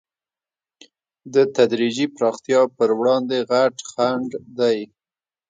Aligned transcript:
د 1.33 1.35
تدریجي 1.55 2.05
پراختیا 2.15 2.61
پر 2.77 2.89
وړاندې 2.99 3.37
غټ 3.51 3.75
خنډ 3.91 4.29
دی. 4.59 4.79